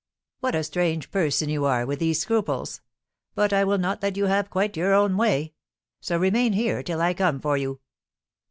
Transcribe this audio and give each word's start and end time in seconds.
"What 0.39 0.55
a 0.55 0.63
strange 0.63 1.11
person 1.11 1.47
you 1.49 1.63
are 1.65 1.85
with 1.85 1.99
these 1.99 2.19
scruples! 2.21 2.81
But 3.35 3.53
I 3.53 3.63
will 3.63 3.77
not 3.77 4.01
let 4.01 4.17
you 4.17 4.25
have 4.25 4.49
quite 4.49 4.75
your 4.75 4.95
own 4.95 5.15
way. 5.15 5.53
So 5.99 6.17
remain 6.17 6.53
here 6.53 6.81
till 6.81 7.01
I 7.03 7.13
come 7.13 7.39
for 7.39 7.55
you." 7.55 7.81